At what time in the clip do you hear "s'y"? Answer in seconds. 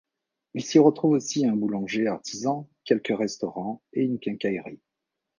0.65-0.79